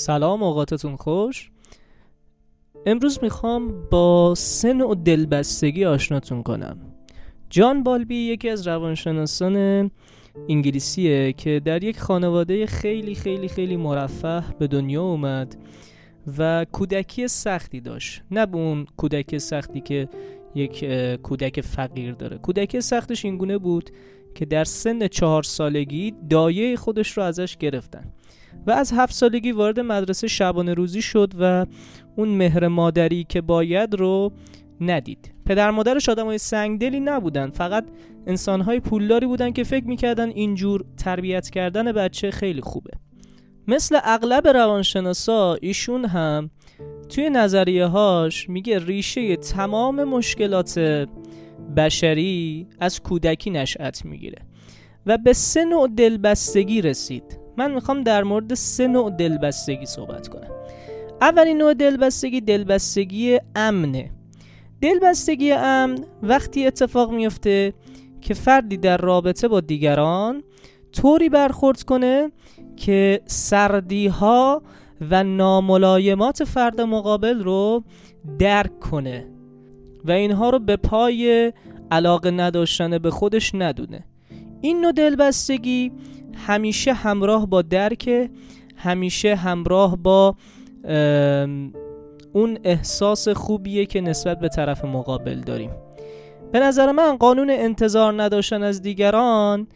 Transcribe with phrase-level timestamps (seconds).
[0.00, 1.50] سلام اوقاتتون خوش.
[2.86, 6.78] امروز می‌خوام با سن و دلبستگی آشناتون کنم.
[7.50, 9.90] جان بالبی یکی از روانشناسان
[10.48, 15.56] انگلیسیه که در یک خانواده خیلی خیلی خیلی مرفه به دنیا اومد
[16.38, 18.22] و کودکی سختی داشت.
[18.30, 20.08] نه به اون کودکی سختی که
[20.54, 20.84] یک
[21.22, 22.38] کودک فقیر داره.
[22.38, 23.90] کودکی سختش اینگونه بود
[24.34, 28.12] که در سن چهار سالگی دایه خودش رو ازش گرفتن.
[28.66, 31.66] و از هفت سالگی وارد مدرسه شبانه روزی شد و
[32.16, 34.32] اون مهر مادری که باید رو
[34.80, 35.34] ندید.
[35.46, 37.86] پدر مادرش آدم های سنگدلی نبودن فقط
[38.26, 42.90] انسان های پولداری بودن که فکر می‌کردن اینجور تربیت کردن بچه خیلی خوبه.
[43.68, 46.50] مثل اغلب روانشناسا ایشون هم
[47.08, 50.78] توی نظریه هاش میگه ریشه تمام مشکلات
[51.76, 54.38] بشری از کودکی نشأت می‌گیره
[55.06, 57.39] و به سه نوع دلبستگی رسید.
[57.60, 60.50] من می‌خوام در مورد سه نوع دلبستگی صحبت کنم.
[61.20, 64.10] اولین نوع دلبستگی دلبستگی امنه.
[64.80, 67.72] دلبستگی امن وقتی اتفاق میفته
[68.20, 70.42] که فردی در رابطه با دیگران
[70.92, 72.30] طوری برخورد کنه
[72.76, 74.62] که سردی ها
[75.10, 77.84] و ناملایمات فرد مقابل رو
[78.38, 79.26] درک کنه
[80.04, 81.52] و اینها رو به پای
[81.90, 84.04] علاقه نداشتن به خودش ندونه.
[84.60, 85.92] این نوع دلبستگی
[86.46, 88.30] همیشه همراه با درک
[88.76, 90.34] همیشه همراه با
[92.32, 95.70] اون احساس خوبیه که نسبت به طرف مقابل داریم.
[96.52, 99.66] به نظر من قانون انتظار نداشتن از دیگران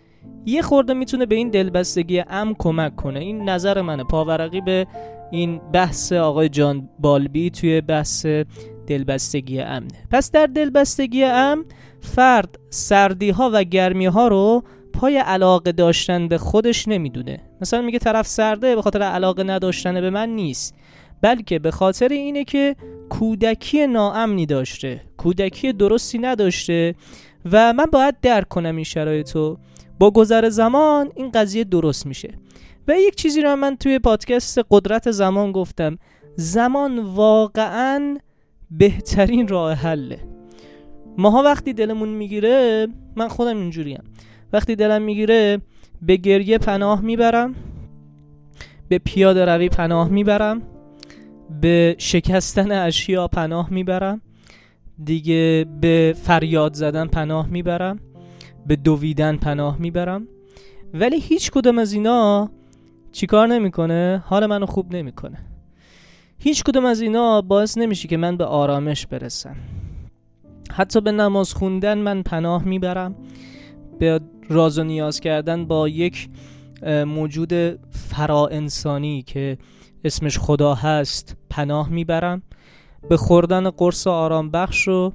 [0.46, 3.20] یه خورده می‌تونه به این دلبستگی ام کمک کنه.
[3.20, 4.04] این نظر منه.
[4.04, 4.86] پاورقی به
[5.30, 8.26] این بحث آقای جان بالبی توی بحث
[8.86, 10.06] دلبستگی امنه.
[10.10, 11.64] پس در دلبستگی ام
[12.04, 17.40] فرد سردی ها و گرمی ها رو پای علاقه داشتن به خودش نمی‌دونه.
[17.60, 20.74] مثلا میگه طرف سرده به خاطر علاقه نداشتن به من نیست.
[21.20, 22.76] بلکه به خاطر اینه که
[23.08, 26.94] کودکی ناامنی داشته کودکی درستی نداشته
[27.52, 29.58] و من باید درک کنم این شرایطو
[29.98, 32.34] با گذر زمان این قضیه درست میشه.
[32.88, 35.98] و یک چیزی رو من توی پادکست قدرت زمان گفتم.
[36.36, 38.18] زمان واقعا
[38.70, 40.20] بهترین راه حله.
[41.18, 42.86] ماها وقتی دلمون می‌گیره
[43.16, 44.02] من خودم اینجوریم.
[44.52, 45.60] وقتی دلم می‌گیره
[46.02, 47.54] به گریه پناه می‌برم
[48.88, 50.62] به پیاده روی پناه می‌برم
[51.60, 54.20] به شکستن اشیا پناه می‌برم
[55.04, 58.00] دیگه به فریاد زدن پناه می‌برم
[58.66, 60.28] به دویدن پناه می‌برم.
[60.94, 62.50] ولی هیچ کدوم از اینا
[63.12, 65.38] چیکار نمی‌کنه؟ حال منو خوب نمی‌کنه.
[66.38, 69.56] هیچ کدوم از اینا باعث نمیشه که من به آرامش برسم.
[70.76, 73.16] حتی به نماز خوندن من پناه می‌برم.
[73.98, 76.28] به راز و نیاز کردن با یک
[77.06, 77.52] موجود
[77.90, 79.58] فرا انسانی که
[80.04, 82.42] اسمش خدا هست پناه می‌برم.
[83.08, 85.12] به خوردن قرص آرام بخش و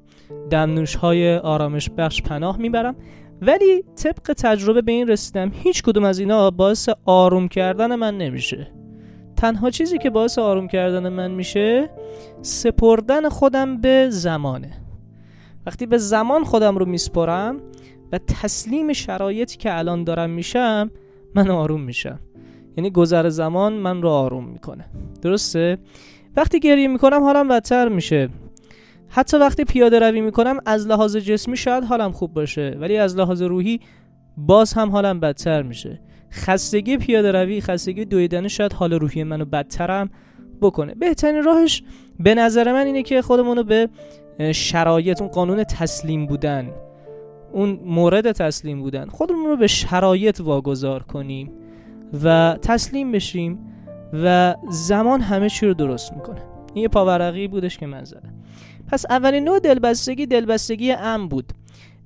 [0.50, 2.96] دمنوش های آرامش بخش پناه می‌برم.
[3.41, 8.72] ولی طبق تجربه به این رسیدم هیچ کدوم از اینا باعث آروم کردن من نمیشه.
[9.36, 11.90] تنها چیزی که باعث آروم کردن من میشه
[12.41, 14.72] سپردن خودم به زمانه.
[15.69, 17.57] وقتی به زمان خودم رو میسپرم
[18.12, 20.91] و تسلیم شرایطی که الان دارم میشم
[21.35, 22.19] من آروم میشم.
[22.78, 24.85] یعنی گذر زمان من رو آروم می‌کنه.
[25.22, 25.78] درسته؟
[26.35, 28.29] وقتی گریه می‌کنم حالم بدتر میشه.
[29.09, 33.41] حتی وقتی پیاده روی می‌کنم از لحاظ جسمی شاید حالم خوب باشه ولی از لحاظ
[33.41, 33.79] روحی
[34.38, 36.02] باز هم حالم بدتر میشه.
[36.31, 40.09] خستگی پیاده روی خستگی دویدن شاید حال روحی منو بدترم
[40.62, 40.96] بکنه.
[40.96, 41.84] بهترین راهش
[42.19, 43.90] به نظر من اینه که خودمونو به
[44.39, 46.69] شرایط اون قانون تسلیم بودن
[47.51, 51.51] اون مورد تسلیم بودن خودمون رو به شرایط واگذار کنیم
[52.23, 53.59] و تسلیم بشیم
[54.13, 56.41] و زمان همه چی رو درست می‌کنه.
[56.73, 58.33] این یه پاورقی بودش که من زدم.
[58.91, 61.53] پس اولین نوع دلبستگی دلبستگی ام بود.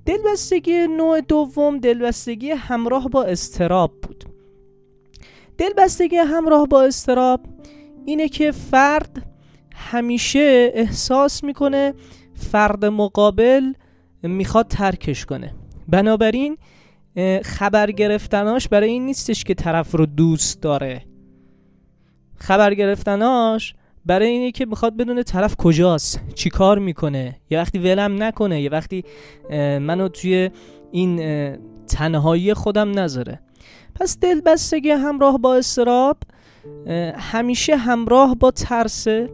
[0.06, 4.24] دلبستگی نوع دوم دلبستگی همراه با استراب بود.
[5.58, 7.42] دلبستگی همراه با استراب
[8.06, 9.26] اینه که فرد
[9.76, 11.94] همیشه احساس می‌کنه
[12.36, 13.74] فرد مقابل
[14.24, 15.54] می‌خواد ترکش کنه.
[15.88, 16.58] بنابراین
[17.44, 21.06] خبر گرفتناش برای این نیستش که طرف رو دوست داره.
[22.36, 23.76] خبر گرفتناش
[24.06, 27.36] برای اینه که می‌خواد بدونه طرف کجاست چی کار می‌کنه.
[27.50, 29.04] یه وقتی ولم نکنه یه وقتی
[29.80, 30.50] منو توی
[30.92, 31.18] این
[31.88, 33.40] تنهایی خودم نذاره.
[33.96, 36.18] پس دلبستگی همراه با استراب
[37.18, 39.30] همیشه همراه با ترسه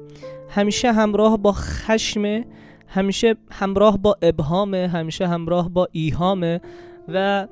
[0.49, 2.45] همیشه همراه با خشمه
[2.89, 6.61] همیشه همراه با ابهامه همیشه همراه با ایهامه
[7.07, 7.47] و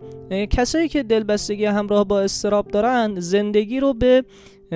[0.50, 4.24] کسایی که دلبستگی همراه با استراب دارن زندگی رو به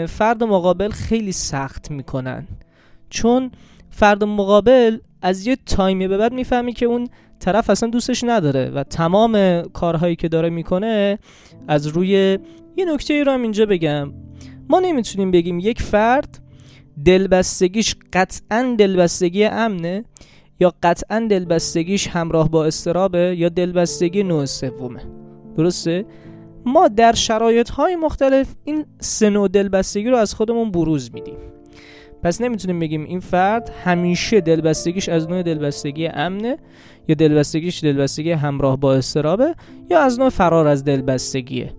[0.08, 2.48] فرد مقابل خیلی سخت می‌کنن.
[3.10, 3.52] چون
[3.90, 7.08] فرد مقابل از یه تایمی به بعد می‌فهمی که اون
[7.40, 11.19] طرف اصلا دوستش نداره و تمام کارهایی که داره می‌کنه
[11.68, 12.38] از روی
[12.78, 14.13] یه نکته ای رو هم اینجا بگم.
[14.69, 16.40] ما نمی‌تونیم بگیم یک فرد
[17.06, 20.04] دلبستگیش قطعا دلبستگی امنه
[20.62, 25.02] یا قطعا دلبستگیش همراه با استرابه یا دلبستگی نوع سومه.
[25.58, 26.06] درسته؟
[26.66, 31.38] ما در شرایط های مختلف این سه نوع دلبستگی رو از خودمون بروز میدیم.
[32.24, 36.58] پس نمی‌تونیم بگیم این فرد همیشه دلبستگیش از نوع دلبستگی امنه
[37.08, 39.56] یا دلبستگیش دلبستگی همراه با استرابه
[39.90, 41.74] یا از نوع فرار از دلبستگیه.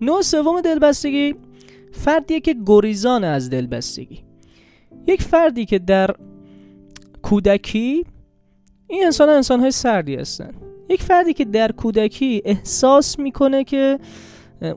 [0.00, 1.34] نوع سوم دلبستگی
[1.92, 4.24] فردیه که گریزان از دلبستگی.
[5.06, 6.10] یک فردی که در
[7.22, 8.04] کودکی
[8.88, 10.50] این انسان ها انسان های سردی هستن.
[10.88, 13.98] یک فردی که در کودکی احساس می‌کنه که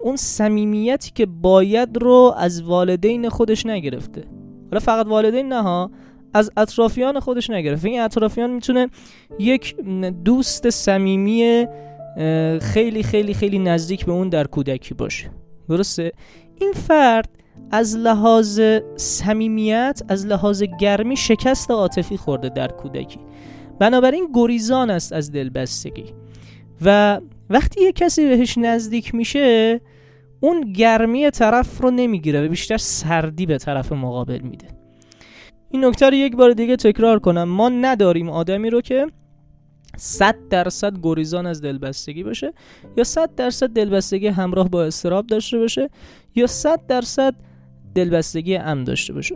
[0.02, 4.24] اون صمیمیتی که باید رو از والدین خودش نگرفته.
[4.72, 5.90] حالا فقط والدین نه
[6.34, 7.90] از اطرافیان خودش نگرفته.
[7.90, 8.90] این اطرافیان می‌تونه
[9.40, 9.76] یک
[10.26, 11.68] دوست صمیمی
[12.62, 15.30] خیلی خیلی خیلی نزدیک به اون در کودکی باشه.
[15.70, 16.12] درسته؟
[16.60, 17.30] این فرد
[17.72, 18.62] از لحاظ
[18.96, 23.20] صمیمیت از لحاظ گرمی شکست عاطفی خورده در کودکی.
[23.80, 26.06] بنابراین گریزان است از دلبستگی.
[26.82, 27.20] و
[27.50, 29.82] وقتی یه کسی بهش نزدیک میشه
[30.40, 34.68] اون گرمی طرف رو نمی‌گیره و بیشتر سردی به طرف مقابل میده.
[35.70, 37.44] این نکته رو یک بار دیگه تکرار کنم.
[37.44, 39.08] ما نداریم آدمی رو که
[39.98, 42.54] 100 درصد گریزان از دلبستگی باشه
[42.98, 45.90] یا 100 درصد دلبستگی همراه با استراب داشته باشه
[46.36, 47.36] یا 100 درصد
[47.96, 49.36] دلبستگی ام داشته باشه.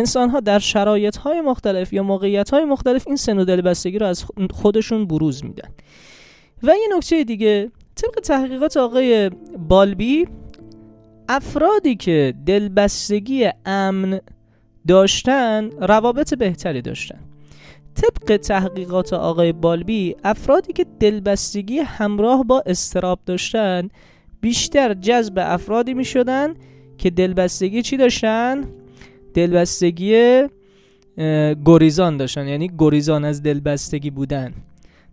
[0.00, 4.06] انسان ها در شرایط های مختلف یا موقعیت های مختلف این سن و دلبستگی رو
[4.06, 5.68] از خودشون بروز میدن
[6.62, 9.30] و یه نکته دیگه طبق تحقیقات آقای
[9.68, 10.26] بالبی
[11.28, 14.20] افرادی که دلبستگی امن
[14.88, 17.20] داشتن روابط بهتری داشتن
[17.94, 23.88] طبق تحقیقات آقای بالبی افرادی که دلبستگی همراه با استراب داشتن
[24.40, 26.54] بیشتر جذب افرادی می شدن
[26.98, 28.79] که دلبستگی چی داشتن؟
[29.34, 30.42] دلبستگی
[31.64, 32.48] گریزان داشتن.
[32.48, 34.52] یعنی گریزان از دلبستگی بودن.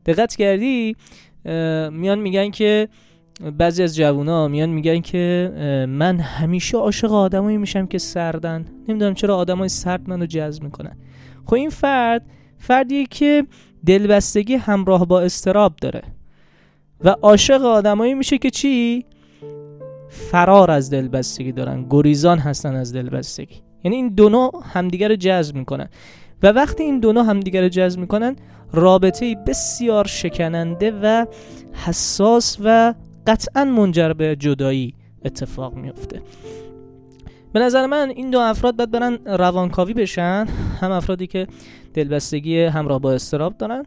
[0.05, 0.95] دقت کردی؟
[1.91, 2.87] میان میگن که
[3.57, 5.51] بعضی از جوونا میان میگن که
[5.89, 8.65] من همیشه عاشق آدمایی میشم که سردن.
[8.87, 10.97] نمی‌دونم چرا آدمای سرد منو جذب می‌کنن.
[11.45, 12.25] خب این فرد
[12.57, 13.45] فردیه که
[13.85, 16.01] دلبستگی همراه با استراب داره.
[17.03, 19.05] و عاشق آدمایی میشه که چی؟
[20.09, 21.85] فرار از دلبستگی دارن.
[21.89, 23.66] گریزان هستن از دلبستگی.
[23.87, 25.89] یعنی این دو نوع همدیگر رو جذب می‌کنن.
[26.43, 28.35] و وقتی این دو نوع همدیگر رو جذب می‌کنن
[28.73, 31.25] رابطه بسیار شکننده و
[31.73, 32.93] حساس و
[33.27, 34.93] قطعا منجر به جدایی
[35.25, 36.21] اتفاق میفته
[37.53, 40.45] به نظر من این دو افراد باید برن روانکاوی بشن.
[40.81, 41.47] هم افرادی که
[41.93, 43.83] دلبستگی همراه با استراب دارن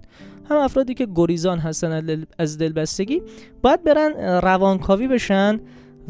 [0.51, 3.23] هم افرادی که گریزان هستن از دلبستگی.
[3.63, 4.13] باید برن
[4.43, 5.61] روانکاوی بشن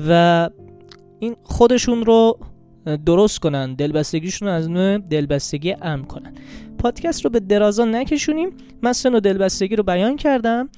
[0.08, 0.50] و
[1.18, 2.38] این خودشون رو
[2.96, 6.32] درست کنن دلبستگیشون رو از نوع دلبستگی امن کنن.
[6.78, 8.50] پادکست رو به درازا نکشونیم.
[8.82, 10.68] من سن و دلبستگی رو بیان کردم.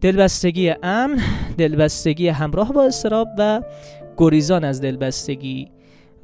[0.00, 1.20] دلبستگی امن
[1.58, 3.62] دلبستگی همراه با استراب و
[4.16, 5.68] گریزان از دلبستگی.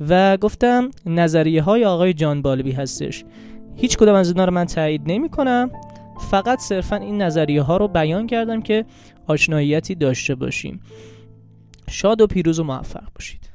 [0.08, 3.24] و گفتم نظریه های آقای جان بالبی هستش.
[3.76, 5.70] هیچ کدام از اینا رو من تایید نمی کنم
[6.30, 8.84] فقط صرفا این نظریه ها رو بیان کردم که
[9.26, 10.80] آشناییتی داشته باشیم.
[11.90, 13.53] شاد و پیروز و موفق باشید.